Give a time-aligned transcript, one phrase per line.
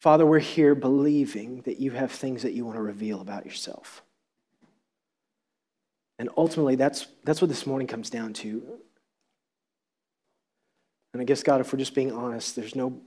[0.00, 4.02] Father, we're here believing that you have things that you want to reveal about yourself.
[6.18, 8.62] And ultimately, that's, that's what this morning comes down to.
[11.12, 13.02] And I guess, God, if we're just being honest, there's no, you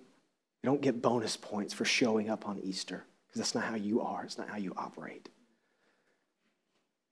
[0.63, 4.23] don't get bonus points for showing up on Easter because that's not how you are,
[4.23, 5.29] it's not how you operate.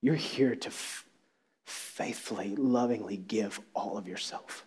[0.01, 1.05] You're here to f-
[1.65, 4.65] faithfully, lovingly give all of yourself.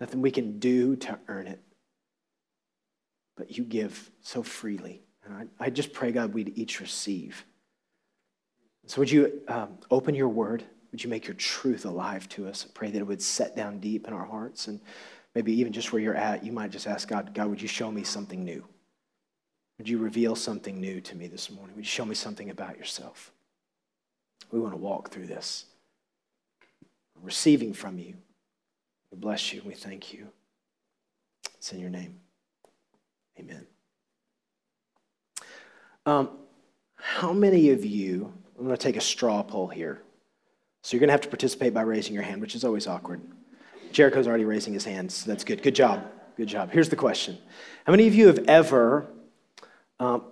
[0.00, 1.60] Nothing we can do to earn it,
[3.40, 5.00] but you give so freely.
[5.24, 7.46] And I, I just pray, God, we'd each receive.
[8.84, 10.62] So, would you um, open your word?
[10.92, 12.66] Would you make your truth alive to us?
[12.68, 14.68] I pray that it would set down deep in our hearts.
[14.68, 14.78] And
[15.34, 17.90] maybe even just where you're at, you might just ask God, God, would you show
[17.90, 18.62] me something new?
[19.78, 21.74] Would you reveal something new to me this morning?
[21.76, 23.32] Would you show me something about yourself?
[24.50, 25.64] We want to walk through this,
[27.22, 28.16] receiving from you.
[29.10, 30.26] We bless you and we thank you.
[31.56, 32.20] It's in your name.
[33.38, 33.66] Amen.
[36.06, 36.30] Um,
[36.96, 40.02] how many of you, I'm going to take a straw poll here.
[40.82, 43.20] So you're going to have to participate by raising your hand, which is always awkward.
[43.92, 45.62] Jericho's already raising his hand, so that's good.
[45.62, 46.04] Good job.
[46.36, 46.70] Good job.
[46.70, 47.38] Here's the question
[47.86, 49.06] How many of you have ever
[49.98, 50.24] um,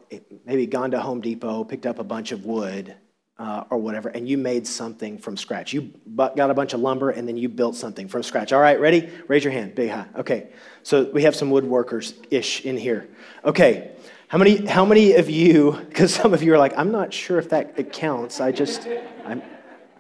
[0.47, 2.97] maybe gone to Home Depot, picked up a bunch of wood
[3.39, 5.73] uh, or whatever, and you made something from scratch?
[5.73, 8.53] You got a bunch of lumber and then you built something from scratch.
[8.53, 9.11] All right, ready?
[9.29, 10.07] Raise your hand, big high.
[10.17, 10.51] Okay,
[10.83, 13.09] so we have some woodworkers ish in here.
[13.45, 13.93] Okay,
[14.29, 17.39] how many, how many of you, because some of you are like, I'm not sure
[17.39, 18.41] if that counts.
[18.41, 18.87] I just,
[19.25, 19.43] I'm,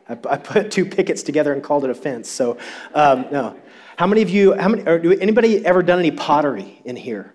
[0.09, 2.28] I, I put two pickets together and called it a fence.
[2.31, 2.59] So,
[2.94, 3.59] um, no.
[3.97, 7.34] How many of you, how many, or do anybody ever done any pottery in here?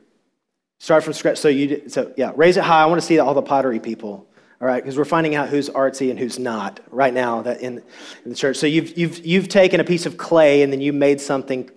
[0.80, 1.38] Start from scratch.
[1.38, 2.84] So you, so yeah, raise it high.
[2.84, 4.30] I want to see all the pottery people.
[4.64, 7.80] All right, because we're finding out who's artsy and who's not right now that in,
[8.24, 8.56] in the church.
[8.56, 11.70] So you've, you've, you've taken a piece of clay and then you made something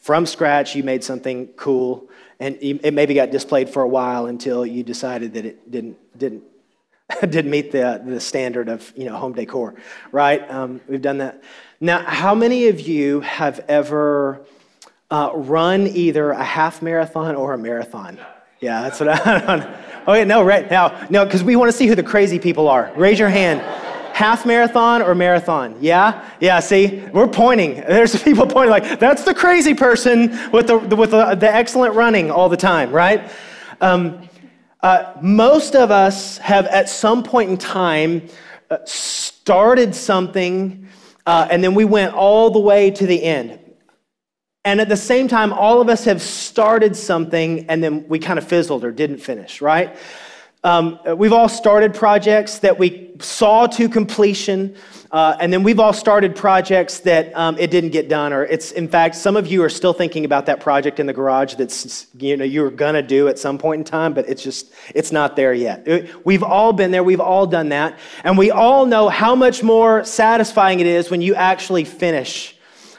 [0.00, 0.74] from scratch.
[0.74, 2.10] You made something cool,
[2.40, 6.42] and it maybe got displayed for a while until you decided that it didn't didn't
[7.20, 9.76] didn't meet the, the standard of you know home decor,
[10.10, 10.50] right?
[10.50, 11.40] Um, we've done that.
[11.80, 14.44] Now, how many of you have ever
[15.08, 18.18] uh, run either a half marathon or a marathon?
[18.58, 19.80] Yeah, that's what I.
[20.06, 22.92] okay, no, right now, no, because we want to see who the crazy people are.
[22.96, 23.60] Raise your hand.
[24.14, 25.76] Half marathon or marathon?
[25.80, 26.60] Yeah, yeah.
[26.60, 27.76] See, we're pointing.
[27.76, 32.30] There's people pointing like that's the crazy person with the with the, the excellent running
[32.30, 33.28] all the time, right?
[33.80, 34.28] Um,
[34.82, 38.28] uh, most of us have, at some point in time,
[38.70, 40.84] uh, started something
[41.26, 43.58] uh, and then we went all the way to the end.
[44.64, 48.38] And at the same time, all of us have started something and then we kind
[48.38, 49.96] of fizzled or didn't finish, right?
[50.64, 54.74] Um, we've all started projects that we saw to completion,
[55.12, 58.72] uh, and then we've all started projects that um, it didn't get done, or it's
[58.72, 62.06] in fact some of you are still thinking about that project in the garage that's
[62.18, 65.12] you know you were gonna do at some point in time, but it's just it's
[65.12, 65.86] not there yet.
[65.86, 69.62] Uh, we've all been there, we've all done that, and we all know how much
[69.62, 72.53] more satisfying it is when you actually finish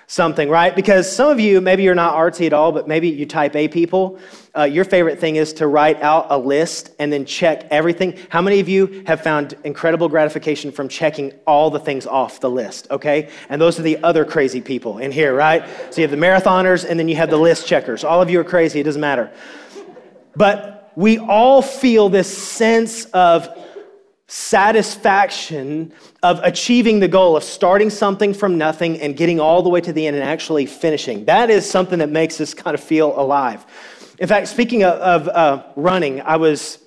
[0.08, 0.76] something, right?
[0.76, 3.68] Because some of you maybe you're not artsy at all, but maybe you type A
[3.68, 4.20] people
[4.58, 8.18] uh, your favorite thing is to write out a list and then check everything.
[8.30, 12.50] How many of you have found incredible gratification from checking all the things off the
[12.50, 13.30] list, okay?
[13.50, 15.68] And those are the other crazy people in here, right?
[15.90, 18.06] So you have the marathoners and then you have the list checkers.
[18.06, 19.30] All of you are crazy, it doesn't matter.
[20.38, 23.50] But we all feel this sense of
[24.28, 25.94] satisfaction
[26.24, 29.94] of achieving the goal of starting something from nothing and getting all the way to
[29.94, 31.26] the end and actually finishing.
[31.26, 33.66] That is something that makes us kind of feel alive.
[34.18, 36.80] In fact, speaking of, of uh, running, I was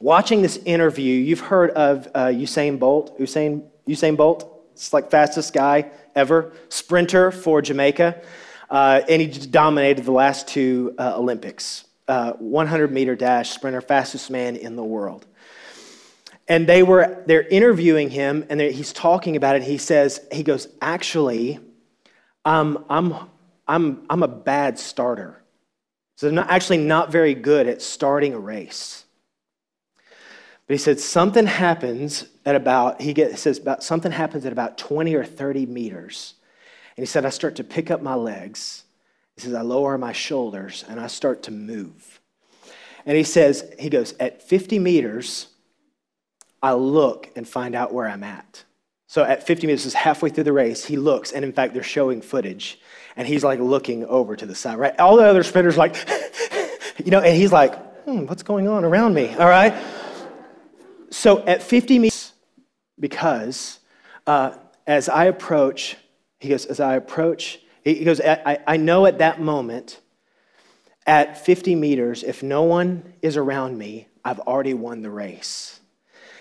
[0.00, 1.14] watching this interview.
[1.14, 3.18] You've heard of uh, Usain Bolt?
[3.18, 4.52] Usain, Usain Bolt?
[4.72, 8.20] It's like fastest guy ever, sprinter for Jamaica.
[8.68, 11.84] Uh, and he dominated the last two uh, Olympics.
[12.08, 15.26] Uh, 100 meter dash sprinter, fastest man in the world.
[16.48, 19.62] And they were, they're interviewing him and he's talking about it.
[19.62, 21.58] He says, he goes, actually,
[22.44, 23.14] um, I'm,
[23.66, 25.42] I'm, I'm a bad starter.
[26.16, 29.04] So they're not, actually not very good at starting a race.
[30.66, 34.78] But he said something happens at about, he gets, says about something happens at about
[34.78, 36.34] 20 or 30 meters.
[36.96, 38.84] And he said, I start to pick up my legs.
[39.34, 42.20] He says, I lower my shoulders and I start to move.
[43.04, 45.48] And he says, he goes, at 50 meters,
[46.62, 48.64] I look and find out where I'm at.
[49.08, 51.74] So at 50 meters, this is halfway through the race, he looks, and in fact,
[51.74, 52.80] they're showing footage
[53.16, 54.98] and he's like looking over to the side, right?
[54.98, 55.96] All the other sprinters like,
[57.04, 57.74] you know, and he's like,
[58.04, 59.34] hmm, what's going on around me?
[59.34, 59.74] All right.
[61.10, 62.32] So at 50 meters,
[62.98, 63.78] because
[64.26, 64.56] uh,
[64.86, 65.96] as I approach,
[66.40, 70.00] he goes, as I approach, he goes, I, I know at that moment,
[71.06, 75.80] at 50 meters, if no one is around me, I've already won the race.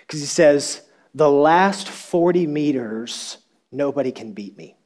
[0.06, 0.82] Because he says,
[1.14, 3.38] the last 40 meters,
[3.72, 4.78] nobody can beat me.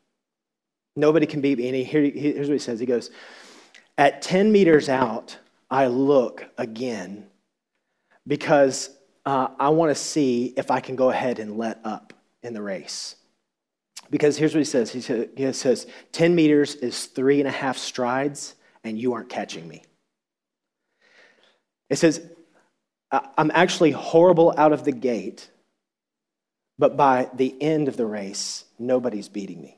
[0.96, 1.68] Nobody can beat me.
[1.68, 3.10] And he, here's what he says He goes,
[3.98, 5.38] At 10 meters out,
[5.70, 7.28] I look again
[8.28, 8.90] because
[9.26, 12.14] uh, I want to see if I can go ahead and let up
[12.44, 13.16] in the race.
[14.10, 17.52] Because here's what he says he, says he says, 10 meters is three and a
[17.52, 19.84] half strides, and you aren't catching me.
[21.90, 22.30] It says,
[23.12, 25.50] I'm actually horrible out of the gate,
[26.78, 29.78] but by the end of the race, nobody's beating me.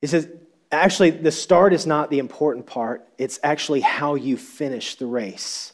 [0.00, 0.28] He says,
[0.70, 5.72] actually, the start is not the important part, it's actually how you finish the race.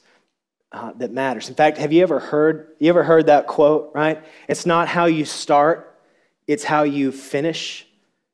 [0.70, 1.50] Uh, that matters.
[1.50, 3.90] In fact, have you ever heard you ever heard that quote?
[3.94, 4.24] Right?
[4.48, 6.00] It's not how you start,
[6.46, 7.86] it's how you finish.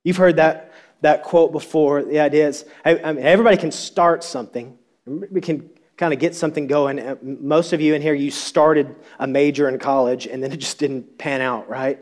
[0.04, 2.04] You've heard that that quote before.
[2.04, 4.78] The idea is, I, I mean, everybody can start something.
[5.04, 5.68] We can
[5.98, 7.00] kind of get something going.
[7.00, 10.58] Uh, most of you in here, you started a major in college and then it
[10.58, 11.98] just didn't pan out, right?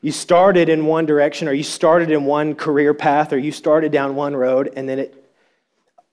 [0.00, 3.92] You started in one direction or you started in one career path or you started
[3.92, 5.30] down one road and then it,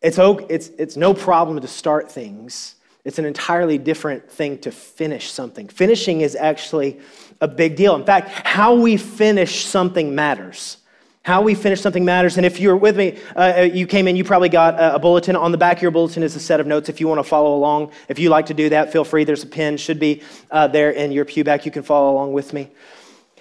[0.01, 2.75] it's, it's, it's no problem to start things.
[3.05, 5.69] It's an entirely different thing to finish something.
[5.69, 6.99] Finishing is actually
[7.39, 7.95] a big deal.
[7.95, 10.77] In fact, how we finish something matters.
[11.25, 12.37] How we finish something matters.
[12.37, 15.35] And if you're with me, uh, uh, you came in, you probably got a, bulletin.
[15.35, 17.23] On the back of your bulletin is a set of notes if you want to
[17.23, 17.93] follow along.
[18.07, 19.23] If you like to do that, feel free.
[19.23, 21.65] There's a pin, should be uh, there in your pew back.
[21.65, 22.69] You can follow along with me.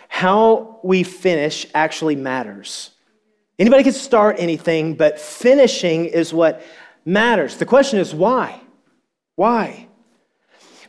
[0.09, 2.89] How we finish actually matters.
[3.59, 6.65] Anybody can start anything, but finishing is what
[7.05, 7.59] matters.
[7.59, 8.63] The question is why?
[9.37, 9.89] Why?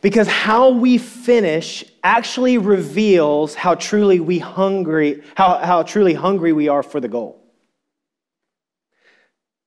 [0.00, 6.68] Because how we finish actually reveals how truly we hungry, how, how truly hungry we
[6.68, 7.42] are for the goal.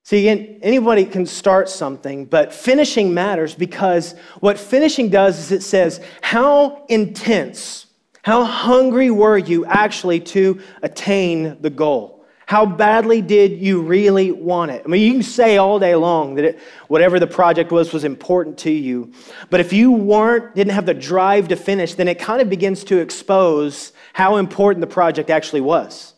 [0.03, 5.63] See, again, anybody can start something, but finishing matters because what finishing does is it
[5.63, 7.88] says, how intense,
[8.24, 12.19] how hungry were you actually to attain the goal?
[12.49, 14.81] How badly did you really want it?
[14.83, 18.03] I mean, you can say all day long that it, whatever the project was was
[18.03, 19.13] important to you.
[19.51, 22.83] But if you weren't, didn't have the drive to finish, then it kind of begins
[22.85, 26.15] to expose how important the project actually was.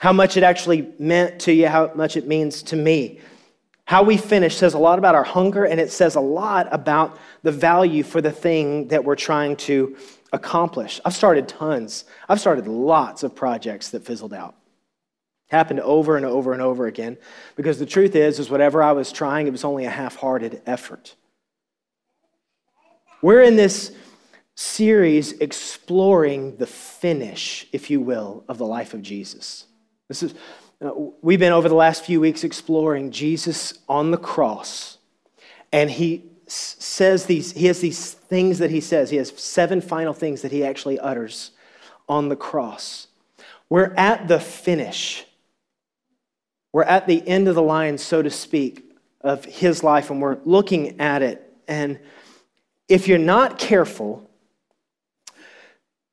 [0.00, 3.20] How much it actually meant to you, how much it means to me.
[3.84, 7.18] How we finish says a lot about our hunger, and it says a lot about
[7.42, 9.94] the value for the thing that we're trying to
[10.32, 11.02] accomplish.
[11.04, 14.54] I've started tons, I've started lots of projects that fizzled out.
[15.48, 17.16] Happened over and over and over again.
[17.56, 21.14] Because the truth is, is whatever I was trying, it was only a half-hearted effort.
[23.22, 23.94] We're in this
[24.54, 29.66] series exploring the finish, if you will, of the life of Jesus.
[30.08, 30.34] This is
[30.84, 30.92] uh,
[31.22, 34.98] we've been over the last few weeks exploring Jesus on the cross.
[35.72, 39.10] And he says these he has these things that he says.
[39.10, 41.52] He has seven final things that he actually utters
[42.08, 43.08] on the cross.
[43.68, 45.24] We're at the finish.
[46.74, 48.82] We're at the end of the line, so to speak,
[49.20, 51.40] of his life, and we're looking at it.
[51.68, 52.00] And
[52.88, 54.28] if you're not careful,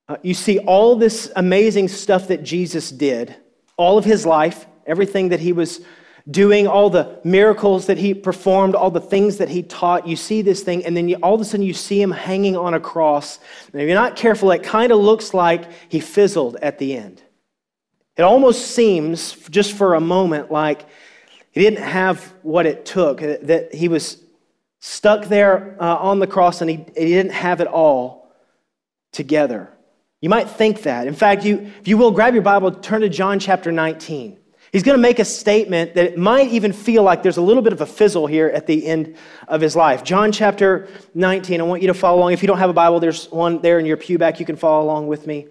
[0.07, 3.35] uh, you see all this amazing stuff that Jesus did,
[3.75, 5.81] all of his life, everything that he was
[6.29, 10.05] doing, all the miracles that he performed, all the things that he taught.
[10.05, 12.55] You see this thing, and then you, all of a sudden you see him hanging
[12.55, 13.39] on a cross.
[13.74, 17.24] And if you're not careful, it kind of looks like he fizzled at the end.
[18.18, 20.86] It almost seems, just for a moment, like
[21.51, 24.22] he didn't have what it took, that he was
[24.80, 28.32] stuck there uh, on the cross and he, he didn't have it all
[29.12, 29.70] together.
[30.20, 31.08] You might think that.
[31.08, 34.38] In fact, you, if you will, grab your Bible, turn to John chapter 19.
[34.72, 37.62] He's going to make a statement that it might even feel like there's a little
[37.62, 40.03] bit of a fizzle here at the end of his life.
[40.03, 41.60] John chapter 19.
[41.60, 42.34] I want you to follow along.
[42.34, 44.39] If you don't have a Bible, there's one there in your pew back.
[44.39, 45.48] You can follow along with me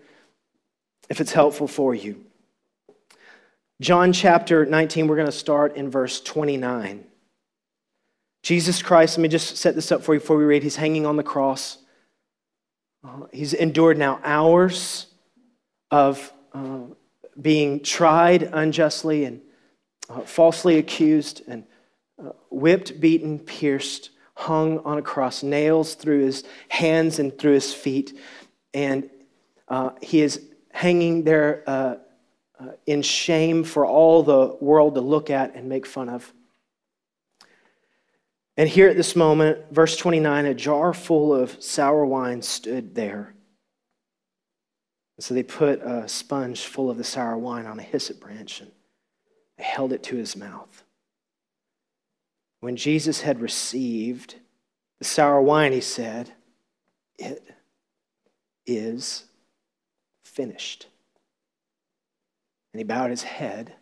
[1.10, 2.24] if it's helpful for you.
[3.80, 7.02] John chapter 19, we're going to start in verse 29.
[8.42, 10.62] Jesus Christ, let me just set this up for you before we read.
[10.62, 11.78] He's hanging on the cross.
[13.02, 15.06] Uh, he's endured now hours
[15.90, 16.80] of uh,
[17.40, 19.40] being tried unjustly and
[20.10, 21.64] uh, falsely accused and
[22.22, 27.72] uh, whipped, beaten, pierced, hung on a cross, nails through his hands and through his
[27.72, 28.18] feet.
[28.74, 29.08] And
[29.68, 31.98] uh, he is hanging there
[32.60, 36.32] uh, in shame for all the world to look at and make fun of.
[38.56, 43.34] And here at this moment, verse 29, a jar full of sour wine stood there.
[45.16, 48.60] And so they put a sponge full of the sour wine on a hyssop branch
[48.60, 48.70] and
[49.56, 50.82] they held it to his mouth.
[52.60, 54.34] When Jesus had received
[54.98, 56.32] the sour wine, he said,
[57.18, 57.42] It
[58.66, 59.24] is
[60.24, 60.86] finished.
[62.72, 63.74] And he bowed his head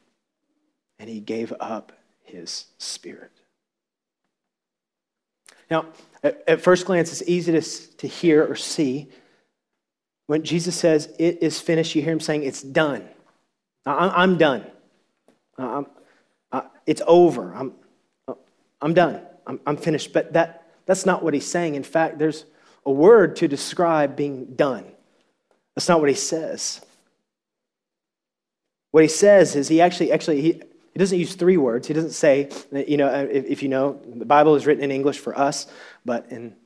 [0.99, 1.93] and he gave up
[2.23, 3.33] his spirit.
[5.71, 5.87] Now,
[6.23, 7.61] at, at first glance, it's easy to,
[7.99, 9.09] to hear or see.
[10.27, 13.07] When Jesus says, It is finished, you hear him saying, It's done.
[13.87, 14.67] I'm, I'm done.
[15.59, 15.87] Uh, I'm,
[16.53, 17.53] I, it's over.
[17.55, 17.73] I'm,
[18.27, 18.35] uh,
[18.81, 19.21] I'm done.
[19.47, 20.13] I'm, I'm finished.
[20.13, 21.75] But that, that's not what he's saying.
[21.75, 22.45] In fact, there's
[22.87, 24.85] a word to describe being done.
[25.75, 26.81] That's not what he says.
[28.91, 31.87] What he says is he actually, actually, he, he doesn't use three words.
[31.87, 35.19] He doesn't say, you know, if, if you know, the Bible is written in English
[35.19, 35.67] for us,
[36.05, 36.57] but in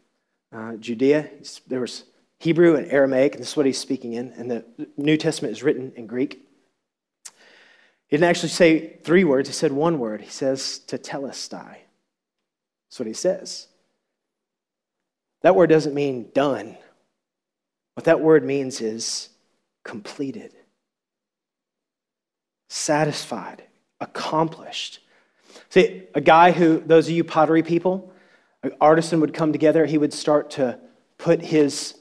[0.53, 1.29] uh, Judea,
[1.67, 2.05] there was
[2.39, 4.65] Hebrew and Aramaic, and this is what he's speaking in, and the
[4.97, 6.47] New Testament is written in Greek.
[8.09, 10.21] He didn't actually say three words, he said one word.
[10.21, 11.77] He says, tetelestai.
[12.89, 13.69] That's what he says.
[15.43, 16.77] That word doesn't mean done.
[17.95, 19.31] What that word means is
[19.85, 20.55] completed,
[22.73, 23.63] satisfied,
[24.01, 25.01] accomplished.
[25.69, 28.11] See, a guy who, those of you pottery people,
[28.63, 30.79] an artisan would come together, he would start to
[31.19, 31.95] put his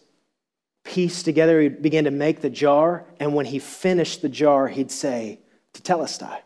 [0.83, 4.91] piece together, he'd begin to make the jar, and when he finished the jar, he'd
[4.91, 5.39] say,
[5.73, 6.39] Tetelestai.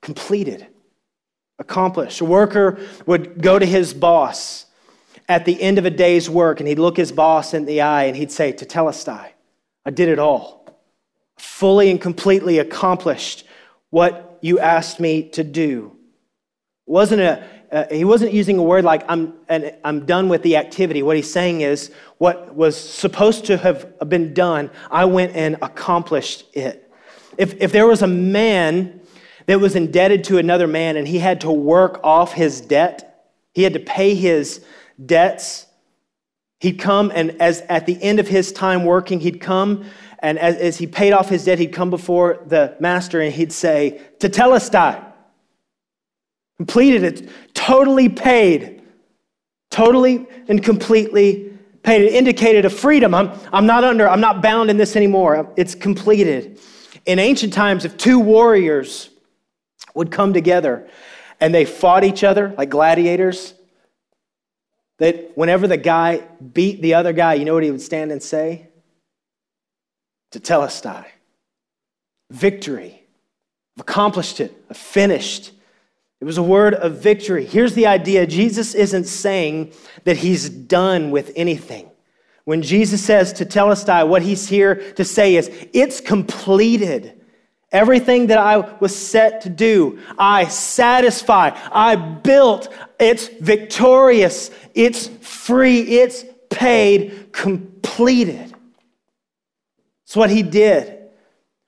[0.00, 0.66] Completed,
[1.58, 2.20] accomplished.
[2.20, 4.66] A worker would go to his boss
[5.28, 8.04] at the end of a day's work and he'd look his boss in the eye
[8.04, 9.28] and he'd say, Tetelestai,
[9.84, 10.58] I did it all.
[11.38, 13.44] Fully and completely accomplished
[13.90, 15.96] what you asked me to do.
[16.86, 20.56] Wasn't a, uh, he wasn't using a word like I'm, and I'm done with the
[20.56, 21.02] activity.
[21.02, 26.46] What he's saying is what was supposed to have been done, I went and accomplished
[26.54, 26.90] it.
[27.36, 29.00] If, if there was a man
[29.46, 33.62] that was indebted to another man and he had to work off his debt, he
[33.62, 34.64] had to pay his
[35.04, 35.66] debts.
[36.60, 39.84] He'd come, and as at the end of his time working, he'd come,
[40.20, 43.52] and as, as he paid off his debt, he'd come before the master and he'd
[43.52, 45.04] say, Tetelestai.
[46.56, 48.82] Completed it, totally paid,
[49.70, 51.52] totally and completely
[51.84, 52.02] paid.
[52.02, 53.14] It indicated a freedom.
[53.14, 55.52] I'm, I'm not under, I'm not bound in this anymore.
[55.56, 56.58] It's completed.
[57.06, 59.10] In ancient times, if two warriors
[59.94, 60.88] would come together
[61.40, 63.54] and they fought each other like gladiators,
[64.98, 66.18] that whenever the guy
[66.52, 68.67] beat the other guy, you know what he would stand and say?
[70.32, 71.04] Tetelestai.
[72.30, 73.02] Victory.
[73.76, 74.52] I've accomplished it.
[74.68, 75.52] I've finished.
[76.20, 77.44] It was a word of victory.
[77.44, 79.72] Here's the idea Jesus isn't saying
[80.04, 81.90] that he's done with anything.
[82.44, 87.14] When Jesus says tetelestai, what he's here to say is, it's completed.
[87.70, 95.82] Everything that I was set to do, I satisfy, I built, it's victorious, it's free,
[95.82, 98.54] it's paid, completed.
[100.08, 100.88] It's what he did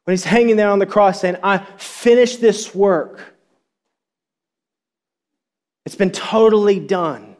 [0.04, 3.36] when he's hanging there on the cross saying, I finished this work.
[5.86, 7.22] It's been totally done.
[7.22, 7.36] And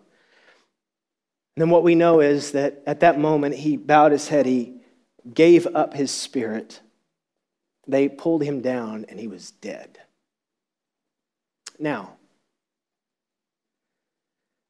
[1.56, 4.74] then what we know is that at that moment, he bowed his head, he
[5.34, 6.80] gave up his spirit
[7.90, 9.98] they pulled him down and he was dead.
[11.78, 12.16] Now,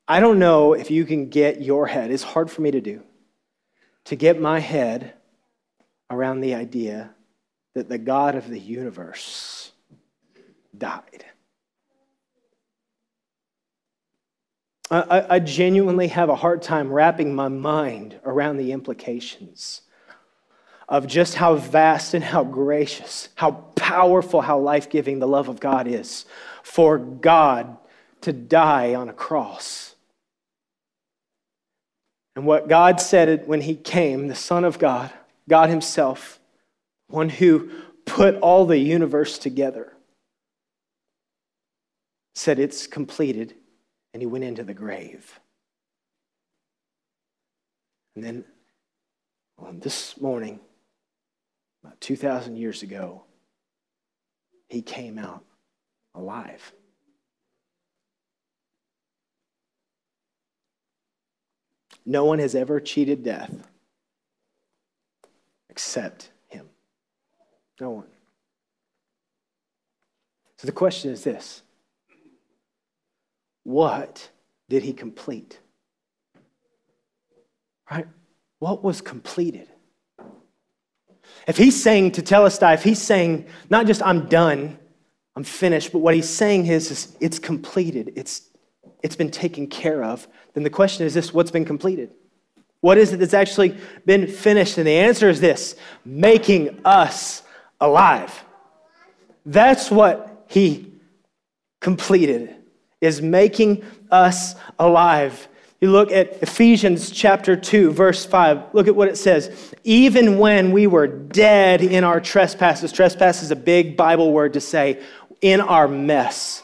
[0.08, 3.02] I don't know if you can get your head, it's hard for me to do,
[4.04, 5.14] to get my head
[6.10, 7.10] around the idea
[7.74, 9.72] that the God of the universe
[10.76, 11.24] died.
[14.90, 19.82] I, I, genuinely have a hard time wrapping my mind around the implications
[20.88, 25.60] of just how vast and how gracious, how powerful, how life giving the love of
[25.60, 26.24] God is
[26.64, 27.76] for God
[28.22, 29.94] to die on a cross.
[32.34, 35.12] And what God said when He came, the Son of God,
[35.50, 36.38] God Himself,
[37.08, 37.70] one who
[38.06, 39.92] put all the universe together,
[42.36, 43.54] said, It's completed.
[44.14, 45.38] And He went into the grave.
[48.14, 48.44] And then
[49.58, 50.60] on this morning,
[51.82, 53.24] about 2,000 years ago,
[54.68, 55.44] he came out
[56.14, 56.72] alive.
[62.06, 63.69] No one has ever cheated death
[65.70, 66.66] except him.
[67.80, 68.06] No one.
[70.58, 71.62] So the question is this
[73.62, 74.28] What
[74.68, 75.58] did he complete?
[77.90, 78.06] Right?
[78.58, 79.68] What was completed?
[81.46, 84.78] If he's saying tetelestai, if he's saying not just I'm done,
[85.34, 85.92] I'm finished.
[85.92, 88.12] But what he's saying is, is it's completed.
[88.16, 88.50] It's,
[89.02, 90.28] it's been taken care of.
[90.52, 92.10] Then the question is this what's been completed?
[92.80, 94.78] What is it that's actually been finished?
[94.78, 97.42] And the answer is this making us
[97.80, 98.44] alive.
[99.44, 100.92] That's what he
[101.80, 102.54] completed,
[103.00, 105.48] is making us alive.
[105.80, 108.74] You look at Ephesians chapter 2, verse 5.
[108.74, 109.74] Look at what it says.
[109.82, 114.60] Even when we were dead in our trespasses, trespass is a big Bible word to
[114.60, 115.02] say,
[115.40, 116.62] in our mess,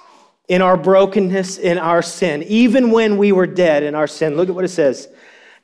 [0.48, 4.36] in our brokenness, in our sin, even when we were dead in our sin.
[4.36, 5.08] Look at what it says.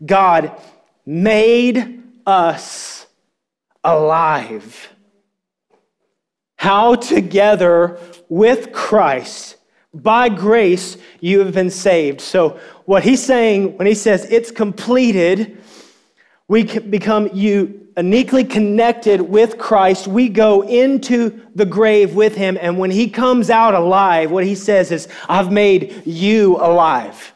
[0.04, 0.60] God
[1.06, 3.06] made us
[3.84, 4.88] alive.
[6.56, 9.56] How together with Christ,
[9.92, 12.20] by grace, you have been saved.
[12.20, 15.58] So, what he's saying when he says it's completed,
[16.48, 20.06] we become uniquely connected with Christ.
[20.06, 24.54] We go into the grave with him, and when he comes out alive, what he
[24.54, 27.32] says is, I've made you alive.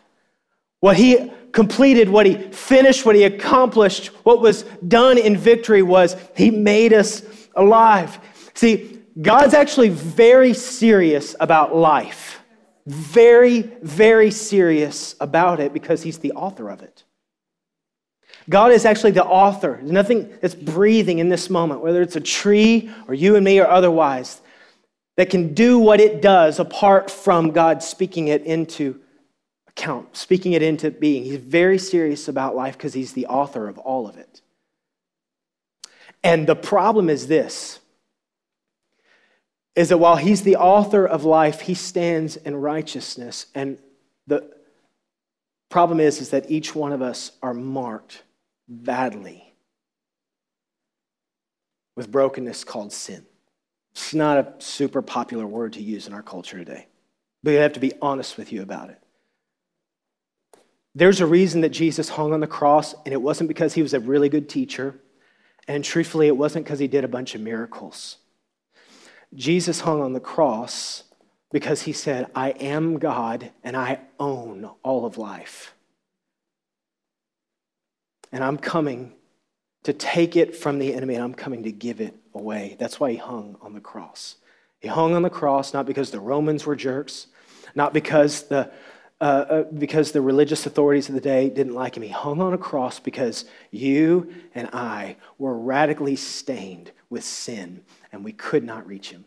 [0.81, 6.15] What he completed, what he finished, what he accomplished, what was done in victory was
[6.37, 7.23] he made us
[7.57, 8.19] alive.
[8.53, 12.41] See, God's actually very serious about life.
[12.85, 17.05] Very, very serious about it because he's the author of it.
[18.51, 19.79] God is actually the author.
[19.81, 23.59] There's nothing that's breathing in this moment, whether it's a tree or you and me
[23.61, 24.43] or otherwise,
[25.17, 29.01] that can do what it does apart from God speaking it into
[29.77, 31.25] account, speaking it into being.
[31.25, 34.41] He's very serious about life because he's the author of all of it.
[36.25, 37.81] And the problem is this
[39.75, 43.45] is that while he's the author of life, he stands in righteousness.
[43.55, 43.77] And
[44.27, 44.51] the
[45.69, 48.23] problem is, is that each one of us are marked
[48.67, 49.53] badly
[51.95, 53.27] with brokenness called sin.
[53.93, 56.87] It's not a super popular word to use in our culture today,
[57.43, 59.03] but I have to be honest with you about it.
[60.97, 63.93] There's a reason that Jesus hung on the cross, and it wasn't because he was
[63.93, 64.99] a really good teacher.
[65.69, 68.17] And truthfully, it wasn't because he did a bunch of miracles.
[69.35, 71.05] Jesus hung on the cross
[71.53, 75.75] because he said, I am God and I own all of life.
[78.33, 79.13] And I'm coming
[79.83, 82.75] to take it from the enemy and I'm coming to give it away.
[82.79, 84.37] That's why he hung on the cross.
[84.81, 87.27] He hung on the cross not because the Romans were jerks,
[87.75, 88.73] not because the
[89.21, 92.03] uh, uh, because the religious authorities of the day didn't like him.
[92.03, 98.25] He hung on a cross because you and I were radically stained with sin and
[98.25, 99.25] we could not reach him.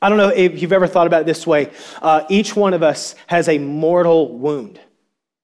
[0.00, 1.72] I don't know if you've ever thought about it this way.
[2.00, 4.78] Uh, each one of us has a mortal wound.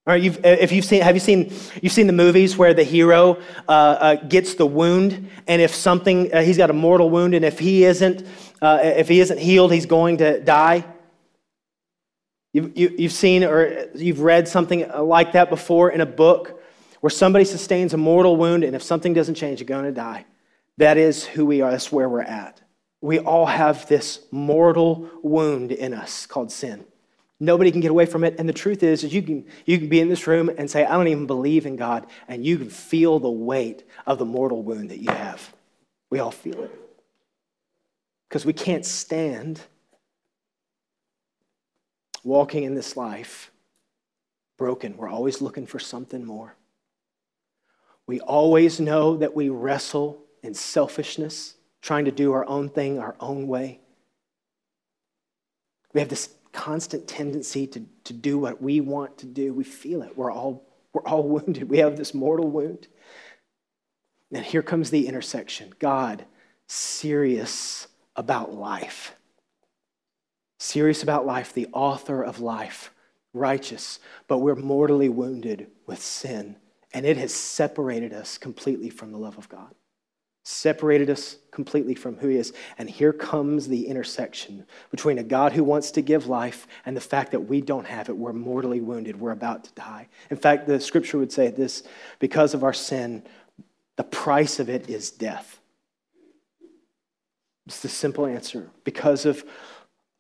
[0.07, 2.85] All right, you've, if you've seen, have you seen, you've seen the movies where the
[2.85, 7.35] hero uh, uh, gets the wound, and if something, uh, he's got a mortal wound,
[7.35, 8.25] and if he isn't,
[8.61, 10.85] uh, if he isn't healed, he's going to die.
[12.55, 16.63] You've, you, have seen or you've read something like that before in a book
[17.01, 20.25] where somebody sustains a mortal wound, and if something doesn't change, you're going to die.
[20.79, 21.73] That is who we are.
[21.73, 22.63] That's where we're at.
[23.01, 26.85] We all have this mortal wound in us called sin.
[27.41, 28.37] Nobody can get away from it.
[28.39, 30.85] And the truth is, is you, can, you can be in this room and say,
[30.85, 34.63] I don't even believe in God, and you can feel the weight of the mortal
[34.63, 35.53] wound that you have.
[36.09, 36.81] We all feel it.
[38.29, 39.61] Because we can't stand
[42.25, 43.51] walking in this life
[44.57, 44.97] broken.
[44.97, 46.57] We're always looking for something more.
[48.07, 53.17] We always know that we wrestle in selfishness, trying to do our own thing our
[53.21, 53.81] own way.
[55.93, 59.53] We have this constant tendency to, to do what we want to do.
[59.53, 60.17] We feel it.
[60.17, 61.69] We're all, we're all wounded.
[61.69, 62.89] We have this mortal wound.
[64.33, 66.25] And here comes the intersection God,
[66.67, 69.15] serious about life
[70.65, 72.93] serious about life, the author of life,
[73.35, 76.57] righteous, but we're mortally wounded with sin,
[76.93, 79.75] and it has separated us completely from the love of God.
[80.47, 82.53] Separated us completely from who He is.
[82.77, 87.01] And here comes the intersection between a God who wants to give life and the
[87.01, 88.17] fact that we don't have it.
[88.17, 89.19] We're mortally wounded.
[89.19, 90.09] We're about to die.
[90.31, 91.83] In fact, the scripture would say this
[92.19, 93.23] because of our sin,
[93.97, 95.61] the price of it is death.
[97.67, 98.71] It's the simple answer.
[98.85, 99.45] Because of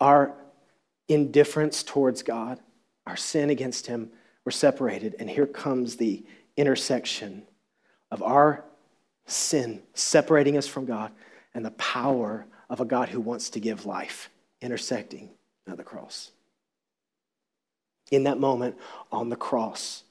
[0.04, 0.34] our
[1.08, 2.60] indifference towards God,
[3.06, 4.10] our sin against Him,
[4.44, 5.16] we're separated.
[5.18, 6.22] And here comes the
[6.58, 7.44] intersection
[8.10, 8.64] of our
[9.24, 11.10] sin separating us from God
[11.54, 14.28] and the power of a God who wants to give life
[14.60, 15.30] intersecting
[15.66, 16.32] at the cross.
[18.10, 18.76] In that moment
[19.10, 20.02] on the cross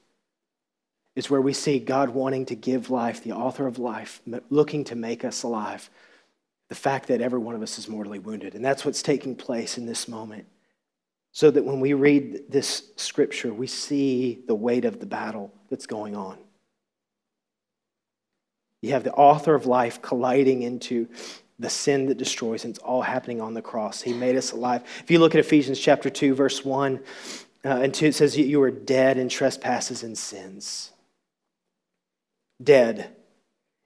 [1.14, 4.96] is where we see God wanting to give life, the author of life, looking to
[4.96, 5.88] make us alive.
[6.68, 8.54] The fact that every one of us is mortally wounded.
[8.54, 10.46] And that's what's taking place in this moment.
[11.32, 15.86] So that when we read this scripture, we see the weight of the battle that's
[15.86, 16.38] going on.
[18.82, 21.08] You have the author of life colliding into
[21.58, 24.02] the sin that destroys, and it's all happening on the cross.
[24.02, 24.82] He made us alive.
[25.02, 27.00] If you look at Ephesians chapter 2, verse 1
[27.64, 30.92] uh, and 2, it says, You were dead in trespasses and sins.
[32.62, 33.10] Dead,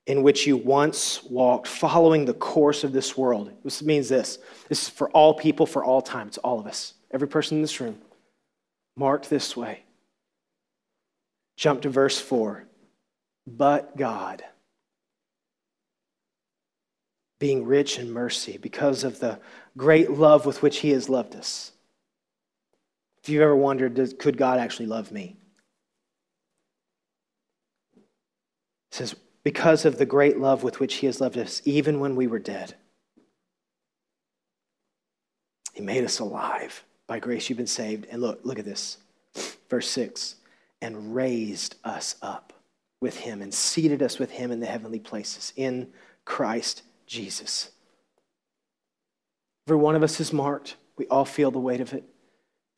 [0.08, 3.52] in which you once walked, following the course of this world.
[3.62, 6.28] This means this this is for all people, for all time.
[6.28, 7.98] It's all of us, every person in this room,
[8.96, 9.84] marked this way.
[11.56, 12.64] Jump to verse 4.
[13.46, 14.42] But God
[17.38, 19.38] being rich in mercy because of the
[19.76, 21.72] great love with which He has loved us.
[23.22, 25.36] If you've ever wondered, could God actually love me?
[27.96, 28.02] It
[28.90, 32.26] says, because of the great love with which He has loved us, even when we
[32.26, 32.74] were dead,
[35.74, 36.84] He made us alive.
[37.06, 38.06] By grace, you've been saved.
[38.10, 38.98] And look, look at this.
[39.68, 40.36] Verse 6
[40.80, 42.52] and raised us up
[43.00, 45.88] with Him and seated us with Him in the heavenly places in
[46.24, 47.70] Christ Jesus.
[49.66, 50.76] Every one of us is marked.
[50.96, 52.04] We all feel the weight of it.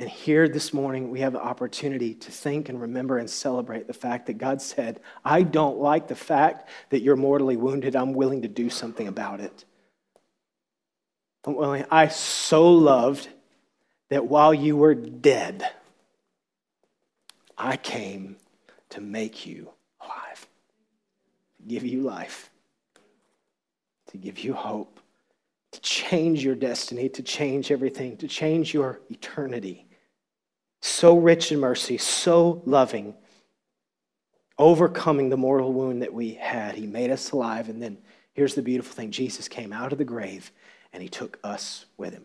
[0.01, 3.93] And here this morning, we have the opportunity to think and remember and celebrate the
[3.93, 7.95] fact that God said, I don't like the fact that you're mortally wounded.
[7.95, 9.65] I'm willing to do something about it.
[11.45, 11.85] I'm willing.
[11.91, 13.29] I so loved
[14.09, 15.71] that while you were dead,
[17.57, 18.37] I came
[18.89, 20.49] to make you alive,
[21.59, 22.51] to give you life
[24.11, 25.01] to give you hope,
[25.73, 29.87] to change your destiny, to change everything, to change your eternity.
[30.81, 33.15] So rich in mercy, so loving,
[34.59, 36.75] overcoming the mortal wound that we had.
[36.75, 37.69] He made us alive.
[37.69, 37.99] And then
[38.33, 40.51] here's the beautiful thing Jesus came out of the grave
[40.93, 42.25] and he took us with him.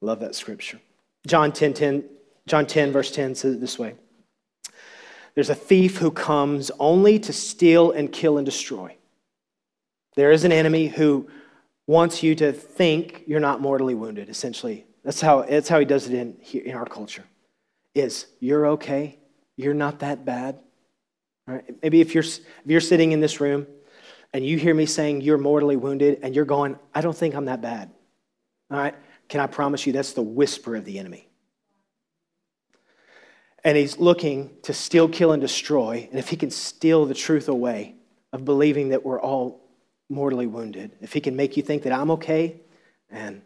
[0.00, 0.80] Love that scripture.
[1.26, 2.04] John 10, 10,
[2.46, 3.94] John 10, verse 10 says it this way
[5.34, 8.96] there's a thief who comes only to steal and kill and destroy.
[10.14, 11.28] There is an enemy who
[11.86, 14.86] wants you to think you're not mortally wounded, essentially.
[15.04, 17.24] That's how, that's how he does it in, in our culture.
[17.94, 19.18] Is you're okay,
[19.56, 20.58] you're not that bad.
[21.46, 21.64] Right?
[21.82, 23.66] Maybe if you're, if you're sitting in this room
[24.32, 27.44] and you hear me saying you're mortally wounded and you're going, I don't think I'm
[27.44, 27.90] that bad.
[28.70, 28.94] All right?
[29.28, 31.28] Can I promise you that's the whisper of the enemy?
[33.62, 36.08] And he's looking to steal, kill, and destroy.
[36.10, 37.94] And if he can steal the truth away
[38.32, 39.62] of believing that we're all
[40.10, 42.60] mortally wounded, if he can make you think that I'm okay
[43.10, 43.42] and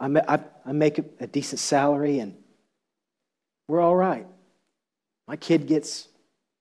[0.00, 0.40] I,
[0.72, 2.36] make a decent salary and
[3.66, 4.26] we're all right.
[5.26, 6.08] My kid gets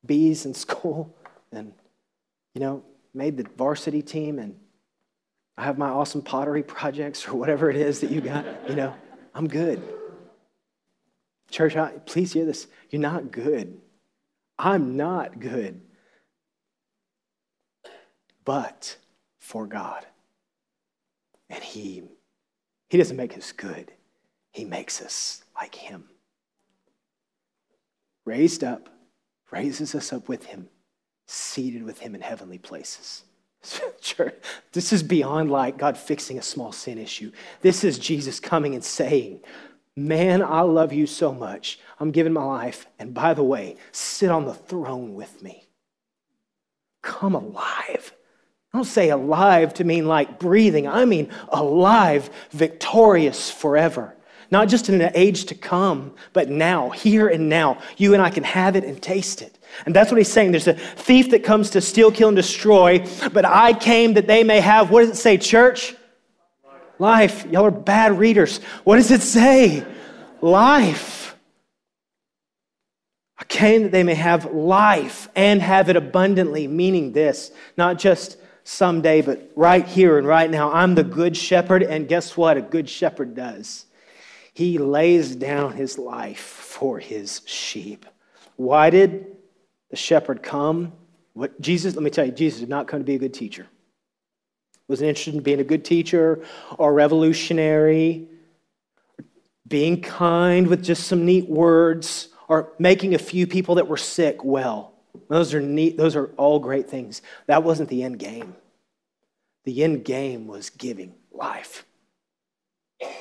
[0.05, 1.15] B's in school
[1.51, 1.73] and,
[2.53, 4.55] you know, made the varsity team and
[5.57, 8.93] I have my awesome pottery projects or whatever it is that you got, you know,
[9.33, 9.81] I'm good.
[11.49, 12.67] Church, I, please hear this.
[12.89, 13.79] You're not good.
[14.59, 15.81] I'm not good.
[18.43, 18.97] But
[19.39, 20.05] for God.
[21.49, 22.03] And He,
[22.89, 23.91] He doesn't make us good,
[24.51, 26.05] He makes us like Him.
[28.25, 28.89] Raised up,
[29.51, 30.69] raises us up with Him,
[31.25, 33.23] seated with Him in heavenly places.
[34.01, 34.35] Church,
[34.71, 37.31] this is beyond like God fixing a small sin issue.
[37.61, 39.41] This is Jesus coming and saying,
[39.95, 41.79] Man, I love you so much.
[41.99, 42.85] I'm giving my life.
[42.99, 45.67] And by the way, sit on the throne with me.
[47.01, 48.13] Come alive.
[48.73, 50.87] I don't say alive to mean like breathing.
[50.87, 54.13] I mean alive, victorious forever.
[54.49, 57.79] Not just in an age to come, but now, here and now.
[57.97, 59.57] You and I can have it and taste it.
[59.85, 60.51] And that's what he's saying.
[60.51, 64.43] There's a thief that comes to steal, kill, and destroy, but I came that they
[64.43, 65.95] may have, what does it say, church?
[66.99, 67.45] Life.
[67.47, 68.59] Y'all are bad readers.
[68.83, 69.85] What does it say?
[70.41, 71.35] Life.
[73.37, 78.37] I came that they may have life and have it abundantly, meaning this, not just
[78.67, 80.71] someday, but right here and right now.
[80.71, 82.57] I'm the good shepherd, and guess what?
[82.57, 83.85] A good shepherd does.
[84.53, 88.05] He lays down his life for his sheep.
[88.55, 89.37] Why did
[89.89, 90.93] the shepherd come?
[91.33, 93.67] What Jesus, let me tell you, Jesus did not come to be a good teacher
[94.87, 96.43] wasn't interested in being a good teacher
[96.77, 98.27] or revolutionary,
[99.67, 104.43] being kind with just some neat words, or making a few people that were sick
[104.43, 104.93] well.
[105.27, 107.21] Those are neat, those are all great things.
[107.47, 108.55] That wasn't the end game.
[109.65, 111.85] The end game was giving life.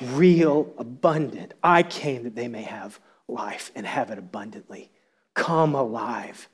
[0.01, 1.53] Real, abundant.
[1.61, 4.89] I came that they may have life and have it abundantly.
[5.33, 6.47] Come alive.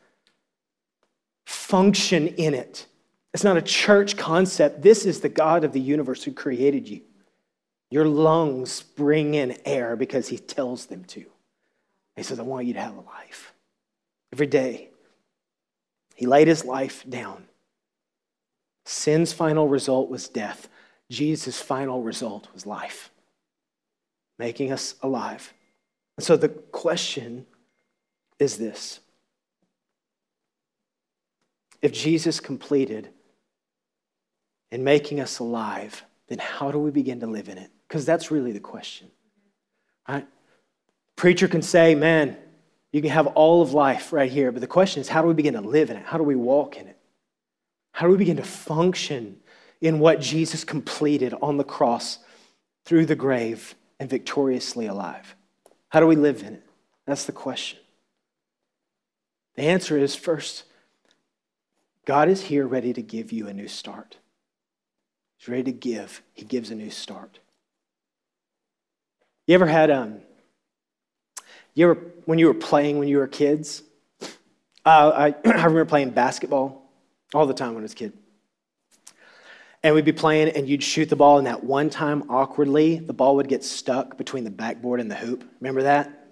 [1.46, 2.88] Function in it
[3.34, 4.82] It's not a church concept.
[4.82, 7.02] This is the God of the universe who created you.
[7.90, 11.26] Your lungs bring in air because he tells them to.
[12.16, 13.54] He says, I want you to have a life.
[14.32, 14.90] Every day,
[16.14, 17.46] he laid his life down.
[18.86, 20.68] Sin's final result was death.
[21.10, 23.12] Jesus' final result was life,
[24.38, 25.54] making us alive.
[26.18, 27.46] And so the question
[28.40, 29.00] is this
[31.82, 33.10] If Jesus completed
[34.72, 37.70] in making us alive, then how do we begin to live in it?
[37.88, 39.08] Because that's really the question.
[40.08, 40.28] Right?
[41.16, 42.38] Preacher can say, man,
[42.94, 45.34] you can have all of life right here, but the question is, how do we
[45.34, 46.06] begin to live in it?
[46.06, 46.98] How do we walk in it?
[47.92, 49.38] How do we begin to function
[49.82, 52.20] in what Jesus completed on the cross
[52.86, 55.36] through the grave and victoriously alive?
[55.90, 56.64] How do we live in it?
[57.08, 57.80] That's the question.
[59.56, 60.64] The answer is first,
[62.06, 64.18] God is here ready to give you a new start.
[65.38, 67.40] He's ready to give, He gives a new start.
[69.48, 70.22] You ever had, um,
[71.74, 73.84] you ever, when you were playing when you were kids?
[74.86, 76.90] Uh, I, I remember playing basketball
[77.34, 78.14] all the time when I was a kid.
[79.82, 83.12] And we'd be playing, and you'd shoot the ball, and that one time, awkwardly, the
[83.12, 85.44] ball would get stuck between the backboard and the hoop.
[85.60, 86.28] Remember that?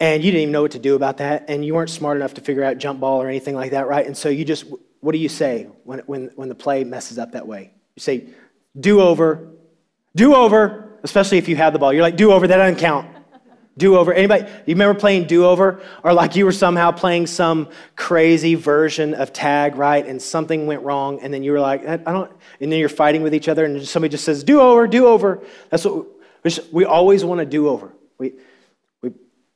[0.00, 2.34] And you didn't even know what to do about that, and you weren't smart enough
[2.34, 4.04] to figure out jump ball or anything like that, right?
[4.04, 4.66] And so you just,
[5.00, 7.72] what do you say when, when, when the play messes up that way?
[7.96, 8.28] You say,
[8.78, 9.48] do over,
[10.14, 11.92] do over, especially if you have the ball.
[11.92, 13.08] You're like, do over, that doesn't count.
[13.76, 14.12] Do over.
[14.12, 15.82] Anybody, you remember playing do over?
[16.02, 20.06] Or like you were somehow playing some crazy version of tag, right?
[20.06, 23.22] And something went wrong, and then you were like, I don't, and then you're fighting
[23.22, 25.42] with each other, and somebody just says, do over, do over.
[25.70, 26.06] That's what
[26.44, 27.92] we, we always want to do over.
[28.16, 28.34] We,
[29.02, 29.10] we,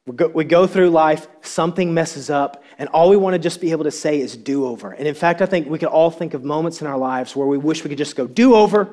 [0.06, 3.60] we, go, we go through life, something messes up, and all we want to just
[3.60, 4.90] be able to say is do over.
[4.90, 7.46] And in fact, I think we could all think of moments in our lives where
[7.46, 8.90] we wish we could just go do over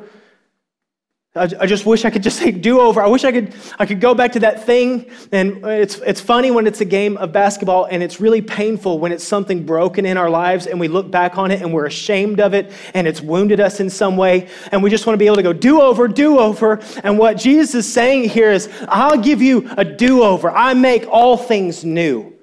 [1.37, 3.01] I just wish I could just say do over.
[3.01, 5.11] I wish I could, I could go back to that thing.
[5.33, 9.11] And it's, it's funny when it's a game of basketball, and it's really painful when
[9.11, 12.39] it's something broken in our lives and we look back on it and we're ashamed
[12.39, 14.47] of it and it's wounded us in some way.
[14.71, 16.79] And we just want to be able to go do over, do over.
[17.03, 20.49] And what Jesus is saying here is, I'll give you a do over.
[20.49, 22.34] I make all things new.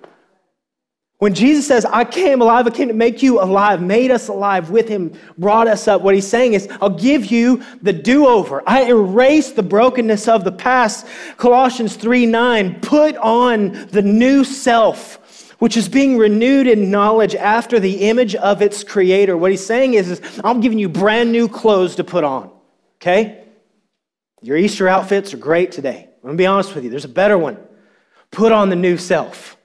[1.22, 4.70] When Jesus says, I came alive, I came to make you alive, made us alive
[4.70, 8.60] with him, brought us up, what he's saying is, I'll give you the do over.
[8.66, 11.06] I erase the brokenness of the past.
[11.36, 17.78] Colossians 3 9, put on the new self, which is being renewed in knowledge after
[17.78, 19.36] the image of its creator.
[19.36, 22.50] What he's saying is, is I'm giving you brand new clothes to put on.
[22.96, 23.44] Okay?
[24.40, 26.08] Your Easter outfits are great today.
[26.24, 27.58] I'm to be honest with you, there's a better one.
[28.32, 29.56] Put on the new self.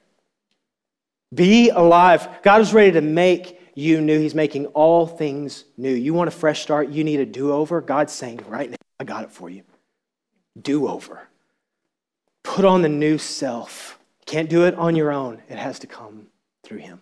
[1.33, 2.27] Be alive.
[2.43, 4.19] God is ready to make you new.
[4.19, 5.93] He's making all things new.
[5.93, 6.89] You want a fresh start?
[6.89, 7.81] You need a do over?
[7.81, 9.63] God's saying right now, I got it for you.
[10.59, 11.27] Do over.
[12.43, 13.99] Put on the new self.
[14.25, 16.27] Can't do it on your own, it has to come
[16.63, 17.01] through Him.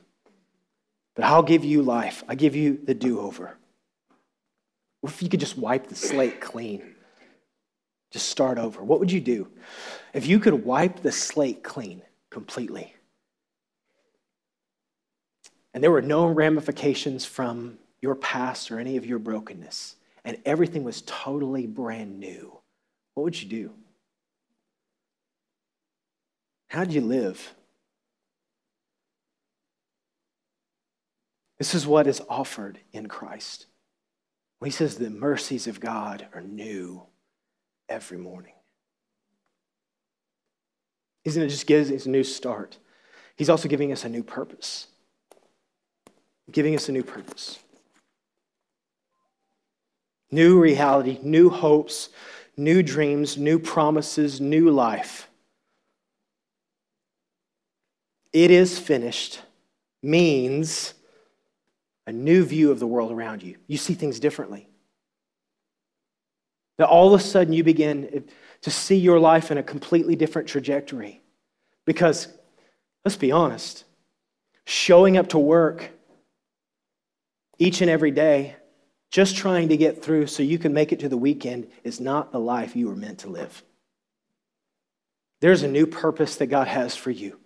[1.15, 3.57] But I'll give you life, I give you the do over.
[5.03, 6.95] If you could just wipe the slate clean?
[8.11, 8.83] Just start over.
[8.83, 9.47] What would you do
[10.13, 12.94] if you could wipe the slate clean completely?
[15.75, 20.85] And there were no ramifications from your past or any of your brokenness, and everything
[20.85, 22.57] was totally brand new,
[23.13, 23.71] what would you do?
[26.69, 27.53] How'd you live?
[31.57, 33.65] This is what is offered in Christ.
[34.63, 37.03] He says the mercies of God are new
[37.89, 38.53] every morning.
[41.25, 42.77] Isn't it just give us a new start.
[43.35, 44.88] He's also giving us a new purpose
[46.51, 47.60] giving us a new purpose.
[50.31, 52.10] New reality, new hopes,
[52.58, 55.29] new dreams, new promises, new life.
[58.34, 59.41] It is finished
[60.03, 60.93] means
[62.05, 63.58] a new view of the world around you.
[63.67, 64.67] You see things differently.
[66.77, 68.25] That all of a sudden you begin
[68.62, 71.21] to see your life in a completely different trajectory.
[71.86, 72.27] Because,
[73.03, 73.86] let's be honest,
[74.65, 75.91] showing up to work
[77.57, 78.55] each and every day,
[79.11, 82.31] just trying to get through so you can make it to the weekend is not
[82.31, 83.63] the life you were meant to live.
[85.41, 87.39] There's a new purpose that God has for you.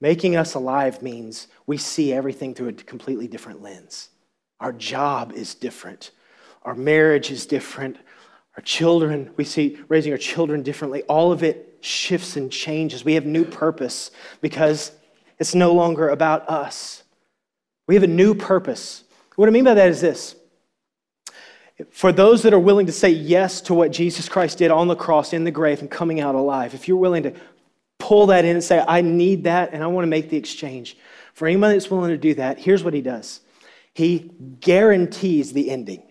[0.00, 4.10] Making us alive means we see everything through a completely different lens.
[4.58, 6.10] Our job is different.
[6.62, 7.96] Our marriage is different.
[8.56, 11.02] Our children, we see raising our children differently.
[11.02, 13.04] All of it shifts and changes.
[13.04, 14.92] We have new purpose because
[15.40, 17.02] It's no longer about us.
[17.88, 19.02] We have a new purpose.
[19.34, 20.36] What I mean by that is this
[21.90, 24.94] for those that are willing to say yes to what Jesus Christ did on the
[24.94, 27.32] cross, in the grave, and coming out alive, if you're willing to
[27.98, 30.98] pull that in and say, I need that and I want to make the exchange,
[31.32, 33.40] for anyone that's willing to do that, here's what he does
[33.94, 36.02] He guarantees the ending.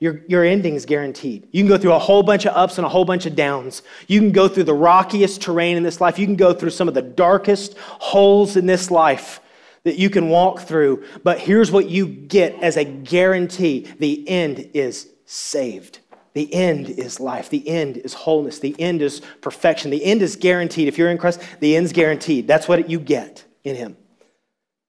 [0.00, 1.46] Your, your ending is guaranteed.
[1.52, 3.82] You can go through a whole bunch of ups and a whole bunch of downs.
[4.08, 6.18] You can go through the rockiest terrain in this life.
[6.18, 9.40] You can go through some of the darkest holes in this life
[9.84, 11.04] that you can walk through.
[11.22, 15.98] But here's what you get as a guarantee the end is saved.
[16.32, 17.50] The end is life.
[17.50, 18.58] The end is wholeness.
[18.58, 19.90] The end is perfection.
[19.90, 20.88] The end is guaranteed.
[20.88, 22.46] If you're in Christ, the end's guaranteed.
[22.46, 23.96] That's what you get in Him.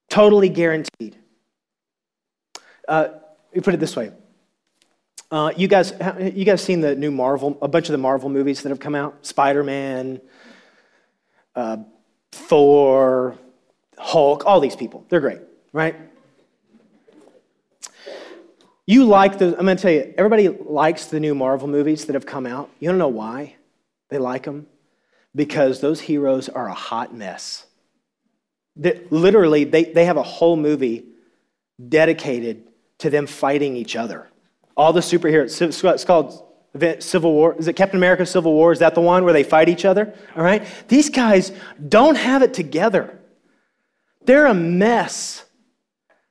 [0.08, 1.18] Totally guaranteed.
[2.88, 3.08] Uh,
[3.54, 4.12] me put it this way
[5.32, 8.62] uh, you guys, you guys seen the new Marvel, a bunch of the Marvel movies
[8.62, 9.24] that have come out?
[9.24, 10.20] Spider Man,
[11.56, 11.78] uh,
[12.30, 13.38] Thor,
[13.96, 15.06] Hulk, all these people.
[15.08, 15.40] They're great,
[15.72, 15.96] right?
[18.84, 22.14] You like the, I'm going to tell you, everybody likes the new Marvel movies that
[22.14, 22.68] have come out.
[22.78, 23.56] You don't know why
[24.10, 24.66] they like them?
[25.34, 27.64] Because those heroes are a hot mess.
[28.76, 31.06] That literally, they, they have a whole movie
[31.88, 32.64] dedicated
[32.98, 34.28] to them fighting each other.
[34.76, 35.60] All the superheroes.
[35.60, 36.46] It's called
[37.00, 37.54] Civil War.
[37.58, 38.72] Is it Captain America Civil War?
[38.72, 40.14] Is that the one where they fight each other?
[40.36, 40.66] All right.
[40.88, 41.52] These guys
[41.88, 43.18] don't have it together.
[44.24, 45.44] They're a mess.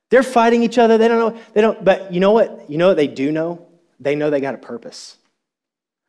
[0.09, 0.97] They're fighting each other.
[0.97, 1.41] They don't know.
[1.53, 1.85] They don't.
[1.85, 2.69] But you know what?
[2.69, 3.67] You know what they do know?
[3.99, 5.17] They know they got a purpose.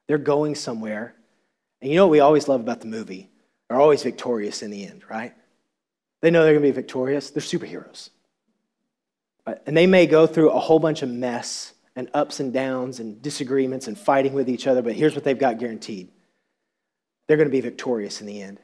[0.08, 1.14] They're going somewhere.
[1.80, 3.28] And you know what we always love about the movie?
[3.68, 5.34] They're always victorious in the end, right?
[6.20, 7.30] They know they're going to be victorious.
[7.30, 8.10] They're superheroes.
[9.66, 13.20] And they may go through a whole bunch of mess and ups and downs and
[13.20, 16.10] disagreements and fighting with each other, but here's what they've got guaranteed
[17.26, 18.58] they're going to be victorious in the end.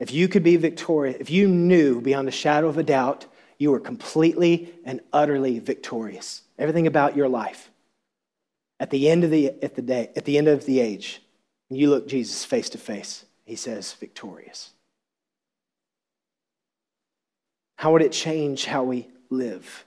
[0.00, 3.26] If you could be victorious, if you knew beyond a shadow of a doubt
[3.58, 7.70] you were completely and utterly victorious, everything about your life,
[8.80, 11.22] at the end of the, at the day, at the end of the age,
[11.70, 14.70] you look Jesus face to face, he says, victorious.
[17.76, 19.84] How would it change how we live?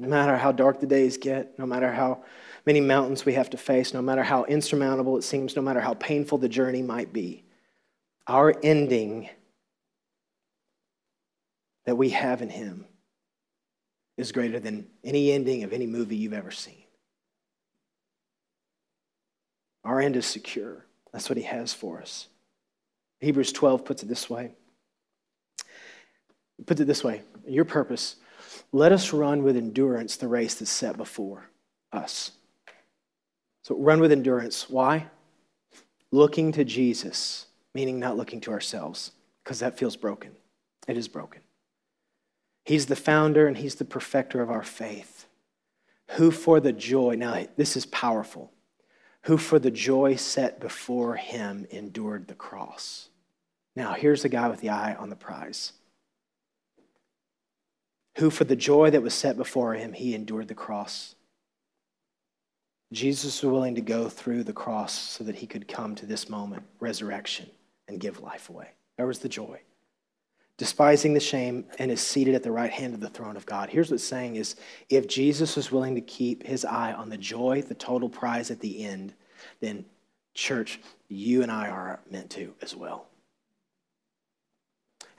[0.00, 2.24] No matter how dark the days get, no matter how
[2.64, 5.92] many mountains we have to face, no matter how insurmountable it seems, no matter how
[5.92, 7.44] painful the journey might be,
[8.26, 9.28] our ending
[11.84, 12.86] that we have in Him
[14.16, 16.84] is greater than any ending of any movie you've ever seen.
[19.84, 20.86] Our end is secure.
[21.12, 22.28] That's what He has for us.
[23.20, 24.52] Hebrews 12 puts it this way.
[26.64, 28.16] Puts it this way Your purpose
[28.72, 31.50] let us run with endurance the race that's set before
[31.92, 32.32] us.
[33.62, 34.70] So run with endurance.
[34.70, 35.06] Why?
[36.12, 40.32] Looking to Jesus, meaning not looking to ourselves, because that feels broken.
[40.88, 41.42] It is broken.
[42.64, 45.26] He's the founder and he's the perfecter of our faith.
[46.12, 48.52] Who for the joy, now this is powerful,
[49.22, 53.08] who for the joy set before him endured the cross.
[53.76, 55.72] Now, here's the guy with the eye on the prize
[58.16, 61.14] who for the joy that was set before him, he endured the cross.
[62.92, 66.28] Jesus was willing to go through the cross so that he could come to this
[66.28, 67.48] moment, resurrection,
[67.86, 68.70] and give life away.
[68.96, 69.60] There was the joy.
[70.58, 73.70] Despising the shame and is seated at the right hand of the throne of God.
[73.70, 74.56] Here's what's saying is
[74.88, 78.60] if Jesus was willing to keep his eye on the joy, the total prize at
[78.60, 79.14] the end,
[79.60, 79.86] then
[80.34, 83.06] church, you and I are meant to as well.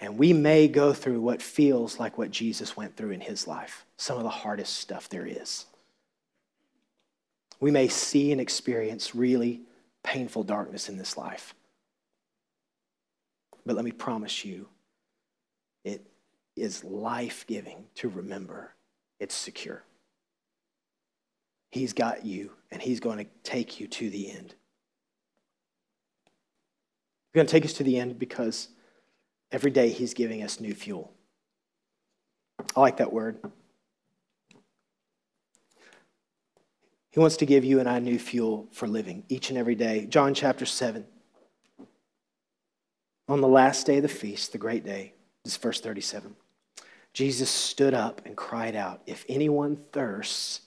[0.02, 3.86] And we may go through what feels like what Jesus went through in his life,
[3.98, 5.68] some of the hardest stuff there is.
[7.60, 9.62] We may see and experience really
[10.04, 11.54] painful darkness in this life.
[13.64, 14.68] But let me promise you,
[15.84, 16.04] it
[16.56, 18.74] is life giving to remember
[19.20, 19.84] it's secure.
[21.70, 24.56] He's got you, and He's going to take you to the end.
[27.28, 28.70] He's going to take us to the end because
[29.52, 31.12] Every day, He's giving us new fuel.
[32.76, 33.39] I like that word.
[37.12, 40.06] He wants to give you and I new fuel for living each and every day.
[40.06, 41.06] John chapter 7.
[43.28, 46.36] On the last day of the feast, the great day, this is verse 37.
[47.14, 50.62] Jesus stood up and cried out, If anyone thirsts,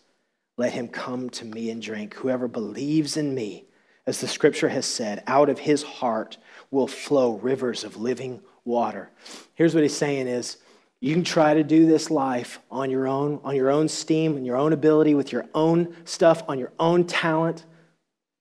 [0.59, 2.15] let him come to me and drink.
[2.15, 3.65] Whoever believes in me,
[4.07, 6.37] as the scripture has said, out of his heart
[6.71, 9.11] will flow rivers of living water.
[9.55, 10.59] Here's what he's saying is
[11.01, 14.47] you can try to do this life on your own, on your own steam, and
[14.47, 17.65] your own ability, with your own stuff, on your own talent,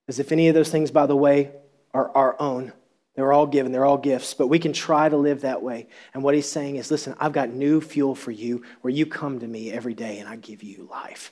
[0.08, 1.52] as if any of those things, by the way,
[1.94, 2.72] are our own.
[3.16, 5.88] They're all given, they're all gifts, but we can try to live that way.
[6.14, 9.40] And what he's saying is listen, I've got new fuel for you where you come
[9.40, 11.32] to me every day and I give you life.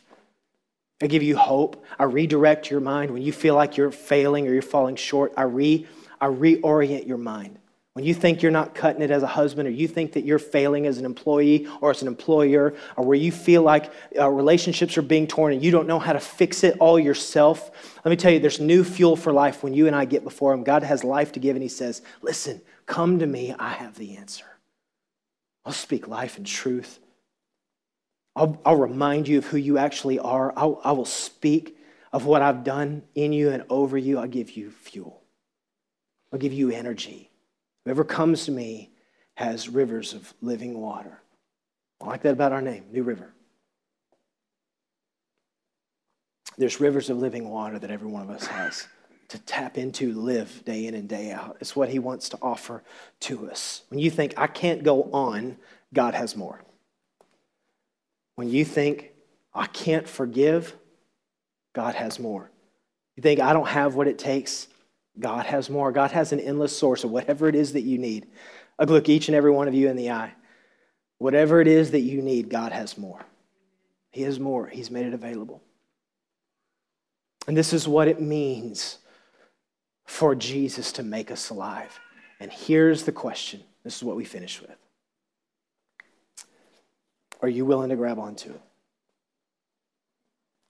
[1.02, 1.84] I give you hope.
[1.98, 5.34] I redirect your mind when you feel like you're failing or you're falling short.
[5.36, 5.88] I, re,
[6.20, 7.58] I reorient your mind.
[7.94, 10.40] When you think you're not cutting it as a husband, or you think that you're
[10.40, 14.98] failing as an employee or as an employer, or where you feel like uh, relationships
[14.98, 17.70] are being torn and you don't know how to fix it all yourself,
[18.06, 20.54] let me tell you, there's new fuel for life when you and I get before
[20.54, 20.64] Him.
[20.64, 24.16] God has life to give, and He says, Listen, come to me, I have the
[24.16, 24.46] answer.
[25.66, 27.00] I'll speak life and truth.
[28.38, 30.54] I'll, I'll remind you of who you actually are.
[30.56, 31.78] I'll, I will speak
[32.14, 34.18] of what I've done in you and over you.
[34.18, 35.22] I'll give you fuel,
[36.32, 37.31] I'll give you energy.
[37.86, 38.92] Whoever comes to me
[39.36, 41.22] has rivers of living water.
[42.02, 43.34] I like that about our name, New River.
[46.58, 48.88] There's rivers of living water that every one of us has
[49.30, 51.58] to tap into, live day in and day out.
[51.62, 52.84] It's what He wants to offer
[53.22, 53.84] to us.
[53.90, 55.58] When you think, I can't go on,
[55.94, 56.62] God has more.
[58.36, 59.12] When you think,
[59.54, 60.76] I can't forgive,
[61.74, 62.52] God has more.
[63.16, 64.68] You think, I don't have what it takes,
[65.22, 65.92] God has more.
[65.92, 68.28] God has an endless source of whatever it is that you need.
[68.78, 70.34] I look each and every one of you in the eye.
[71.20, 73.24] Whatever it is that you need, God has more.
[74.10, 74.68] He has more.
[74.68, 75.62] He's made it available.
[77.48, 78.98] And this is what it means
[80.06, 82.00] for Jesus to make us alive.
[82.40, 84.76] And here's the question this is what we finish with
[87.42, 88.62] Are you willing to grab onto it?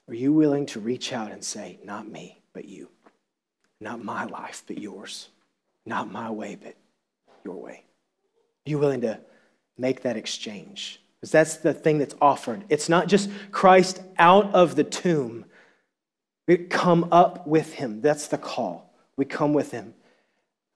[0.09, 2.89] Are you willing to reach out and say, Not me, but you?
[3.81, 5.27] Not my life, but yours.
[5.85, 6.75] Not my way, but
[7.43, 7.83] your way.
[8.65, 9.19] Are you willing to
[9.77, 11.01] make that exchange?
[11.19, 12.63] Because that's the thing that's offered.
[12.69, 15.45] It's not just Christ out of the tomb,
[16.47, 18.01] we come up with him.
[18.01, 18.93] That's the call.
[19.17, 19.93] We come with him.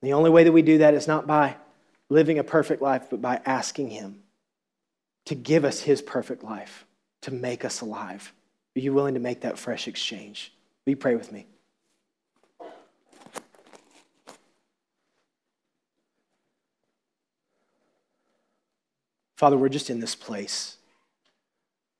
[0.01, 1.55] The only way that we do that is not by
[2.09, 4.21] living a perfect life, but by asking him
[5.25, 6.85] to give us his perfect life,
[7.21, 8.33] to make us alive.
[8.75, 10.53] Are you willing to make that fresh exchange?
[10.85, 11.47] Will you pray with me?
[19.35, 20.77] Father, we're just in this place.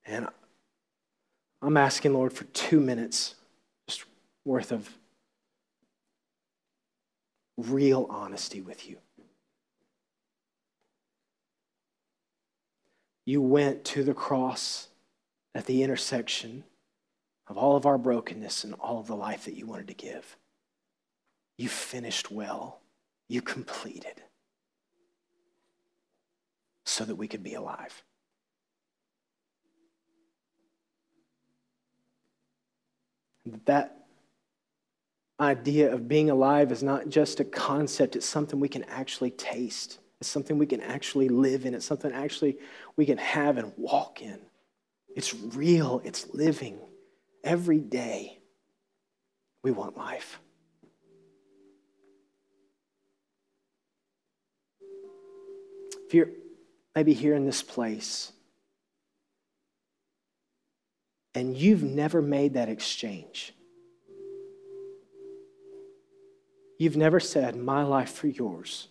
[0.04, 0.26] And
[1.60, 3.34] I'm asking, Lord, for two minutes
[3.86, 4.04] just
[4.44, 4.88] worth of
[7.56, 8.98] real honesty with you.
[13.24, 14.88] You went to the cross
[15.54, 16.64] at the intersection
[17.48, 20.36] of all of our brokenness and all of the life that you wanted to give.
[21.58, 22.80] You finished well,
[23.28, 24.22] you completed
[26.96, 28.02] so that we could be alive.
[33.66, 34.06] That
[35.38, 39.98] idea of being alive is not just a concept, it's something we can actually taste.
[40.20, 41.74] It's something we can actually live in.
[41.74, 42.56] It's something actually
[42.96, 44.38] we can have and walk in.
[45.14, 46.78] It's real, it's living.
[47.44, 48.38] Every day,
[49.62, 50.40] we want life.
[56.06, 56.30] If you're
[56.96, 58.32] maybe here in this place,
[61.34, 63.52] and you've never made that exchange.
[66.78, 68.88] You've never said, My life for yours.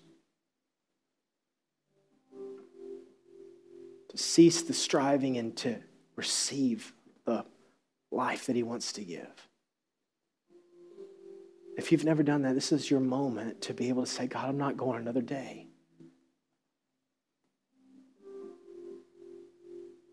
[4.09, 5.77] To cease the striving and to
[6.15, 6.93] receive
[7.25, 7.43] the
[8.11, 9.49] life that He wants to give.
[11.75, 14.47] If you've never done that, this is your moment to be able to say, God,
[14.47, 15.64] I'm not going another day.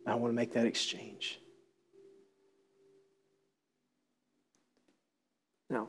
[0.07, 1.39] I want to make that exchange.
[5.71, 5.89] Now,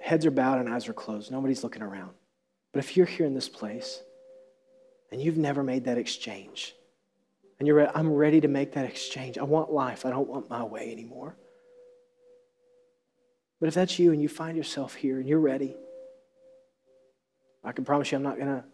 [0.00, 2.10] heads are bowed and eyes are closed, nobody's looking around.
[2.72, 4.02] But if you're here in this place
[5.10, 6.74] and you've never made that exchange,
[7.58, 9.36] and you're ready, I'm ready to make that exchange.
[9.38, 10.06] I want life.
[10.06, 11.36] I don't want my way anymore.
[13.60, 15.74] But if that's you and you find yourself here and you're ready,
[17.64, 18.64] I can promise you I'm not going to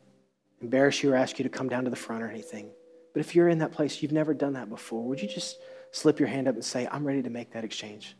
[0.61, 2.70] embarrass you or ask you to come down to the front or anything.
[3.14, 5.58] But if you're in that place, you've never done that before, would you just
[5.92, 8.16] slip your hand up and say, I'm ready to make that exchange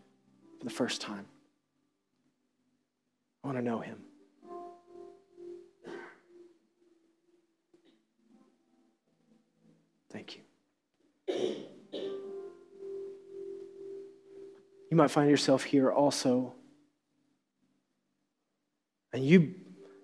[0.59, 1.27] for the first time?
[3.43, 3.99] I want to know him.
[10.13, 10.43] Thank you.
[14.91, 16.55] You might find yourself here also,
[19.13, 19.57] and you,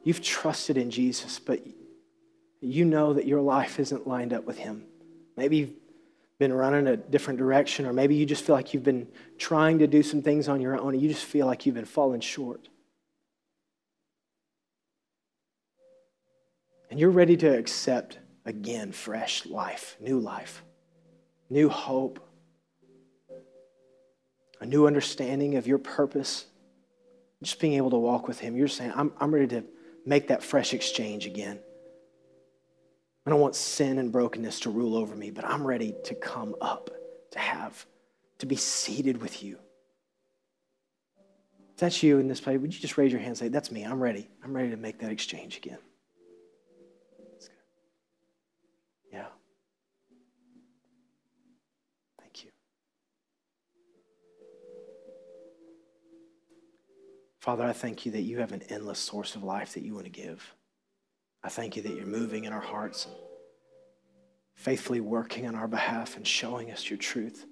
[0.03, 1.64] you've trusted in Jesus, but
[2.61, 4.85] you know that your life isn't lined up with Him.
[5.37, 5.73] Maybe you've
[6.39, 9.09] been running a different direction, or maybe you just feel like you've been
[9.39, 11.85] trying to do some things on your own and you just feel like you've been
[11.85, 12.69] falling short.
[16.91, 20.63] and you're ready to accept again fresh life, new life,
[21.49, 22.21] new hope,
[24.61, 26.47] a new understanding of your purpose,
[27.43, 29.65] just being able to walk with Him, you're saying, I'm, I'm ready to
[30.05, 31.61] make that fresh exchange again.
[33.27, 36.55] I don't want sin and brokenness to rule over me, but I'm ready to come
[36.61, 36.91] up,
[37.33, 37.87] to have,
[38.39, 39.59] to be seated with you.
[41.75, 43.71] If that's you in this place, would you just raise your hand and say, That's
[43.71, 44.29] me, I'm ready.
[44.43, 45.79] I'm ready to make that exchange again.
[49.12, 49.27] Yeah.
[52.21, 52.51] Thank you.
[57.41, 60.07] Father, I thank you that you have an endless source of life that you want
[60.07, 60.55] to give.
[61.43, 63.14] I thank you that you're moving in our hearts and
[64.55, 67.47] faithfully working on our behalf and showing us your truth.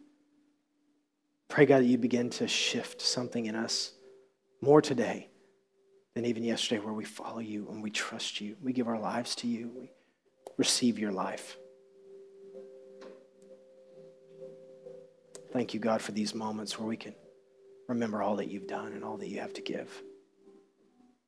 [1.49, 3.93] Pray, God, that you begin to shift something in us
[4.61, 5.31] more today
[6.15, 8.57] than even yesterday, where we follow you and we trust you.
[8.63, 9.71] We give our lives to you.
[9.75, 9.91] We
[10.59, 11.57] receive your life.
[15.53, 17.15] Thank you, God, for these moments where we can
[17.89, 20.03] remember all that you've done and all that you have to give.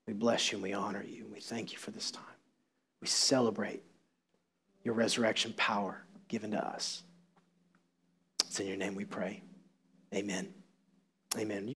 [0.07, 1.25] We bless you and we honor you.
[1.25, 2.25] And we thank you for this time.
[3.01, 3.83] We celebrate
[4.85, 7.03] your resurrection power given to us.
[8.47, 9.43] It's in your name we pray.
[10.15, 10.53] Amen.
[11.39, 11.75] Amen.